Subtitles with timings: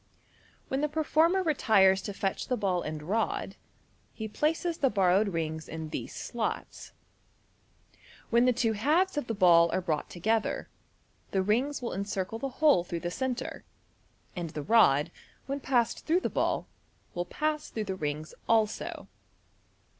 [0.67, 3.55] When the performer retires to fetch the ball and rod,
[4.15, 6.93] he places the borrowed rings in these slots.
[8.31, 10.67] When the two halves of the ball are brought together,
[11.29, 13.63] the rings will encircle the hole through the centre,
[14.35, 15.11] and the rod,
[15.45, 16.65] when passed through the ball,
[17.13, 19.07] will pass through the rings also.